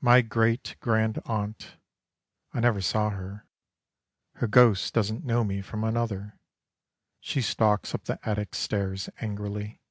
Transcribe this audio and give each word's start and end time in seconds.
My 0.00 0.22
great 0.22 0.76
grandaunt 0.80 1.76
I 2.54 2.60
never 2.60 2.80
saw 2.80 3.10
her 3.10 3.46
Her 4.36 4.46
ghost 4.46 4.94
doesn't 4.94 5.26
know 5.26 5.44
me 5.44 5.60
from 5.60 5.84
another, 5.84 6.40
She 7.20 7.42
stalks 7.42 7.94
up 7.94 8.04
the 8.04 8.18
attic 8.26 8.54
stairs 8.54 9.10
angrily. 9.20 9.82